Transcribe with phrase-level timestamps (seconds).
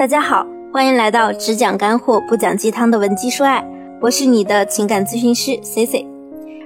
[0.00, 3.62] 大家好，欢迎来到只讲干货不讲鸡汤的文姬说爱，
[4.00, 6.08] 我是你的情感咨询师 C C。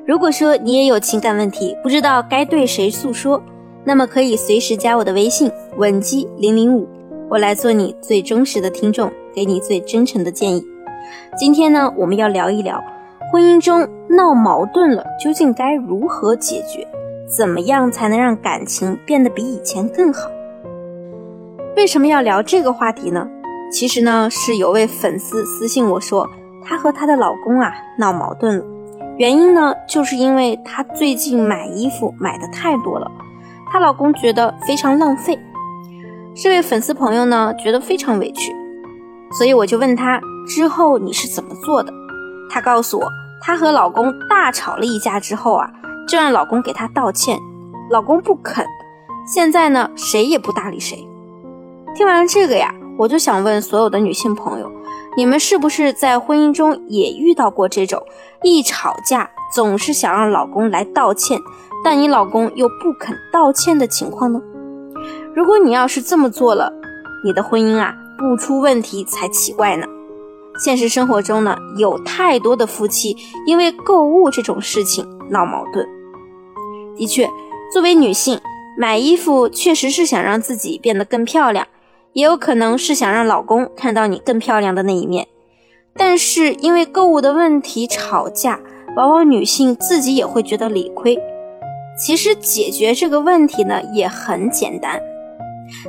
[0.06, 3.42] 如果说你也有情感问题，不知道该对谁诉说，
[3.82, 6.86] 那么可以随时加我的微信文姬零零五，
[7.28, 10.64] 我来做你最忠实的听众，给你最真诚的建议。
[11.36, 12.80] 今天呢，我们要聊一聊
[13.32, 13.80] 婚姻中
[14.10, 16.86] 闹矛盾了，究竟该如何解决？
[17.26, 20.30] 怎么样才能让感情变得比以前更好？
[21.76, 23.26] 为什么要聊这个话题呢？
[23.70, 26.28] 其实呢，是有位粉丝私信我说，
[26.64, 28.64] 她和她的老公啊闹矛盾了，
[29.18, 33.10] 原因呢，就是因为她最近买衣服买的太多了，
[33.72, 35.36] 她老公觉得非常浪费。
[36.36, 38.54] 这位粉丝朋友呢，觉得非常委屈，
[39.36, 41.92] 所以我就问她之后你是怎么做的？
[42.48, 43.08] 她告诉我，
[43.42, 45.68] 她和老公大吵了一架之后啊，
[46.06, 47.36] 就让老公给她道歉，
[47.90, 48.64] 老公不肯，
[49.26, 51.04] 现在呢，谁也不搭理谁。
[51.94, 54.68] 听完这个呀，我就想问所有的女性朋友，
[55.16, 58.02] 你们是不是在婚姻中也遇到过这种
[58.42, 61.38] 一吵架总是想让老公来道歉，
[61.84, 64.42] 但你老公又不肯道歉的情况呢？
[65.36, 66.72] 如果你要是这么做了，
[67.24, 69.86] 你的婚姻啊不出问题才奇怪呢。
[70.58, 75.86] 现实生活中呢，有太多的夫妻因为购物这种事情闹矛盾。
[76.96, 77.30] 的确，
[77.72, 78.40] 作为女性，
[78.76, 81.66] 买衣服确实是想让自己变得更漂亮。
[82.14, 85.26] 也有可能是想让老公看到你更漂亮的那一面，
[85.96, 88.60] 但是因为购物的问题吵架，
[88.96, 91.18] 往往女性自己也会觉得理亏。
[91.98, 95.02] 其实解决这个问题呢也很简单，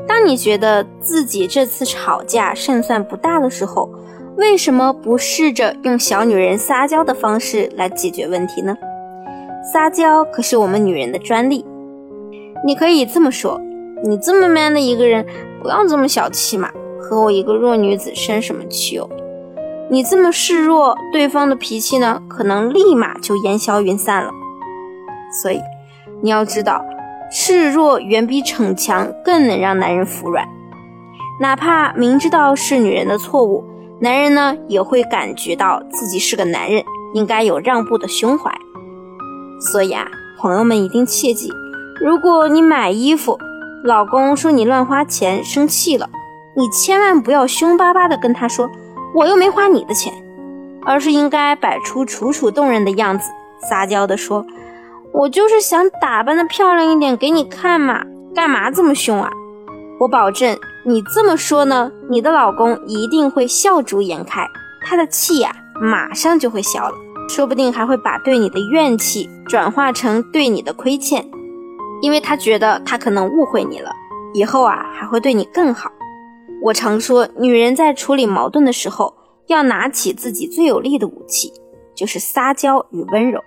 [0.07, 3.87] 当你觉得自己这次吵架胜算不大的时候，
[4.37, 8.75] 为什么不试着用小女人撒娇的方式来解决问题呢？
[9.71, 11.63] 撒娇可是我们女人的专利，
[12.65, 13.61] 你可以这么说。
[14.03, 15.25] 你这么 man 的一个人，
[15.61, 16.69] 不要这么小气嘛！
[16.99, 19.09] 和我一个弱女子生什么气哦？
[19.89, 24.31] 你这么示弱，对方的脾气呢，可能立马就烟消云散了。
[25.41, 25.59] 所以
[26.21, 26.83] 你要知道，
[27.31, 30.47] 示弱远比逞强更能让男人服软。
[31.39, 33.63] 哪怕明知道是女人的错误，
[33.99, 38.51] 男人呢也会感觉到自己是个男人，应该有让步的胸怀。
[39.71, 40.07] 所以啊，
[40.39, 41.51] 朋友们一定切记，
[42.01, 43.37] 如果你买衣服，
[43.85, 46.09] 老公说你乱花钱，生气了，
[46.55, 48.67] 你千万不要凶巴巴的跟他说，
[49.13, 50.11] 我又没花你的钱，
[50.83, 53.29] 而是应该摆出楚楚动人的样子，
[53.69, 54.43] 撒娇的说，
[55.13, 58.03] 我就是想打扮的漂亮一点给你看嘛，
[58.33, 59.29] 干嘛这么凶啊？
[59.99, 64.49] 我保证，你这么说呢，你的老公一定会笑逐颜开，
[64.83, 66.95] 他的气呀，马上就会消了，
[67.29, 71.23] 说不定还会把对你的怨气转化成对你的亏欠。
[72.05, 73.91] 因为他觉得他可能误会你了，
[74.35, 75.91] 以后啊还会对你更好。
[76.61, 79.15] 我常说，女人在处理矛盾的时候，
[79.47, 81.51] 要拿起自己最有力的武器，
[81.95, 83.41] 就是撒娇与温柔，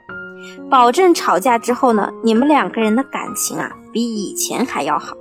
[0.69, 5.17] 保证吵架之后呢，你们两个人的感情啊比以前还要好。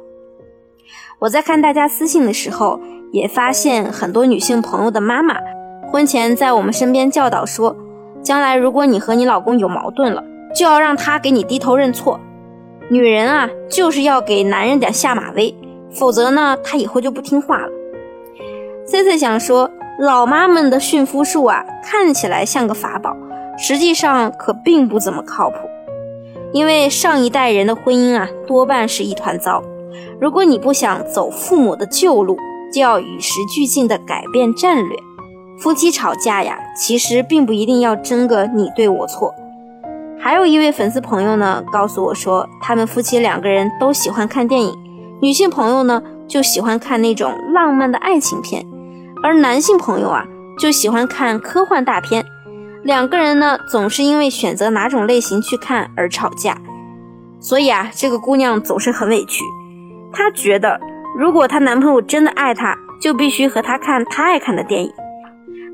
[1.20, 2.80] 我在看大家私信的时候，
[3.12, 5.36] 也发现很多女性朋友的妈妈，
[5.92, 7.76] 婚前在我们身边教导说，
[8.24, 10.24] 将来如果你和你老公有矛盾了，
[10.56, 12.20] 就要让他给你低头认错。
[12.90, 15.54] 女人啊，就是要给男人点下马威，
[15.92, 17.70] 否则呢，他以后就不听话了。
[18.86, 23.14] C C 想说，老妈们的驯夫术啊，看起来像个法宝，
[23.58, 25.58] 实际上可并不怎么靠谱。
[26.54, 29.62] 因为上一代人的婚姻啊，多半是一团糟。
[30.22, 32.38] 如果你不想走父母的旧路，
[32.74, 34.98] 就要与时俱进的改变战略。
[35.60, 39.36] 夫妻吵架呀，其实并不一定要争个你对我错。
[40.28, 44.78] 还有一位粉丝朋友呢，告诉我说，他们夫妻两个人都喜欢看电影，
[45.22, 48.62] 女性朋友呢就喜欢看那种浪漫的爱情片，
[49.24, 50.26] 而男性朋友啊
[50.60, 52.26] 就喜欢看科幻大片。
[52.84, 56.58] 两个人呢总是因为选择哪种类型去看而吵架，
[57.40, 59.46] 所以啊，这个姑娘总是很委屈。
[60.12, 60.78] 她觉得，
[61.18, 64.92] 如果她男朋友真的爱她，就必须和她看她爱看的电影。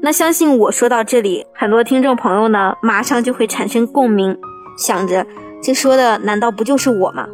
[0.06, 4.38] 那相信我说到这里，很多听众朋友呢，马上就会产生共鸣，
[4.78, 5.26] 想着
[5.62, 7.26] 这说的难道不就是我吗？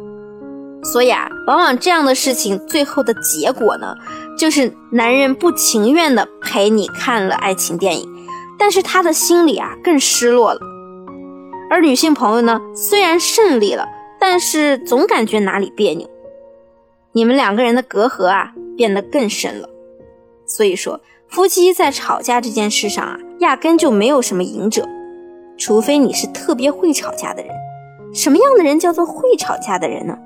[0.84, 3.92] 所以啊，往往这样的事情最后的结果呢，
[4.38, 8.08] 就是男人不情愿的陪你看了爱情电影，
[8.56, 10.60] 但是他的心里啊更失落了。
[11.70, 13.88] 而女性朋友呢，虽然胜利了，
[14.20, 16.08] 但是总感觉哪里别扭，
[17.10, 19.68] 你们两个人的隔阂啊变得更深了。
[20.46, 21.00] 所以说。
[21.30, 24.84] 夫妻在吵架这件事上啊，压根就没有什么赢者，
[25.56, 27.54] 除非你是特别会吵架的人。
[28.12, 30.18] 什么样的人叫做会吵架的人呢？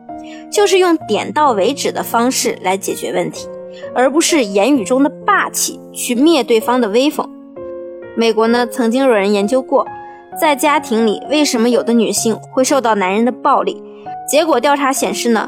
[0.50, 3.46] 就是用点到为止的方式来解决问题，
[3.94, 7.28] 而不是言语中的霸气去灭对方的威风。
[8.16, 9.86] 美国呢，曾经有人研究过，
[10.40, 13.82] 在家庭里为什么有的女性会受到男人的暴力？
[14.26, 15.46] 结果调查显示呢，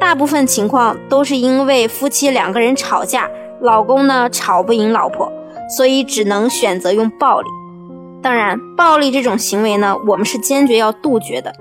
[0.00, 3.30] 大部分情况都是因为夫妻两个人吵架，
[3.66, 5.30] 老公呢吵不赢老婆，
[5.76, 7.48] 所以只能选择用暴力。
[8.22, 11.52] 当然，暴力这种行为呢，我们是坚决要杜绝的。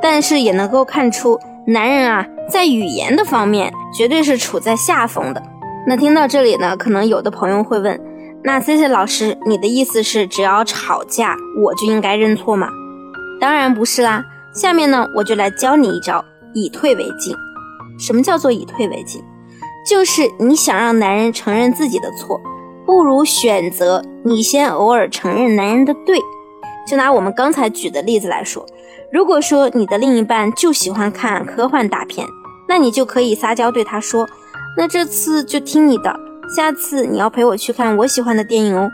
[0.00, 1.38] 但是也能够看出，
[1.68, 5.40] 男人啊，在语言的方面绝对是处在下风的。
[5.86, 8.00] 那听到这里呢，可能有的朋友会问，
[8.42, 12.68] 那 C C 老师，你的意思是，只要吵架，我就应该认错吗？
[13.40, 14.24] 当然不是啦。
[14.52, 17.32] 下面呢，我就来教你一招，以退为进。
[17.98, 19.22] 什么叫做以退为进？
[19.84, 22.40] 就是你想让男人承认自己的错，
[22.86, 26.18] 不如选择你先偶尔承认男人的对。
[26.86, 28.66] 就拿我们刚才举的例子来说。
[29.12, 32.26] 如果说你的另一半就喜欢看科幻大片，
[32.66, 34.26] 那你就可以撒娇对他说
[34.76, 36.18] ：“那这次就听你的，
[36.56, 38.90] 下次你要陪我去看我喜欢的电影哦。”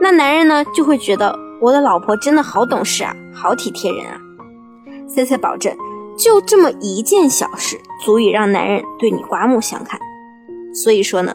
[0.00, 4.20] 那男人呢就会觉得我的老婆真的好懂事啊，好体贴人啊。
[5.08, 5.74] C C 保证，
[6.18, 9.98] 就这么一件小事，足以让男人对你刮目相看。
[10.74, 11.34] 所以说呢，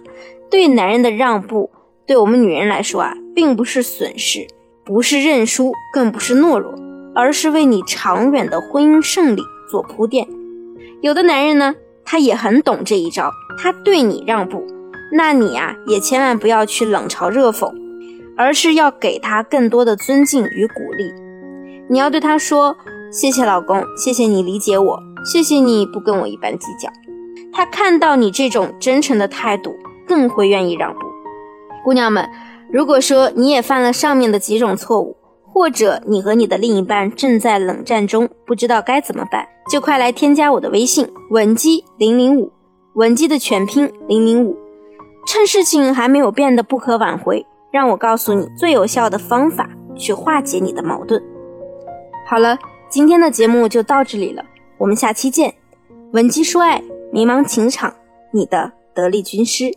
[0.51, 1.71] 对男人的让步，
[2.05, 4.45] 对我们女人来说啊，并不是损失，
[4.85, 6.73] 不是认输，更不是懦弱。
[7.15, 10.27] 而是为你长远的婚姻胜利做铺垫。
[11.01, 11.75] 有的男人呢，
[12.05, 14.65] 他也很懂这一招，他对你让步，
[15.11, 17.73] 那你呀也千万不要去冷嘲热讽，
[18.37, 21.11] 而是要给他更多的尊敬与鼓励。
[21.89, 22.77] 你要对他说
[23.11, 26.89] ：“谢谢老公，谢谢你理解我，谢谢你不跟我一般计较。”
[27.59, 29.77] 他看到你这种真诚的态度，
[30.07, 30.99] 更会愿意让步。
[31.83, 32.29] 姑娘们，
[32.71, 42.49] 如果说你也犯了上面的几种错误，或者你和你的另一半正在冷战中，不知道该怎么办，就快来添加我的微信文姬零零五，
[42.93, 44.55] 文姬的全拼零零五，
[45.27, 51.21] 趁事情还没有变得不可挽回，让我告诉你最有效的方法去化解你的矛盾。
[52.25, 52.57] 好了，
[52.89, 54.45] 今天的节目就到这里了，
[54.77, 55.53] 我们下期见。
[56.13, 57.95] 文姬说爱，迷茫情场，
[58.31, 59.73] 你的得力军师。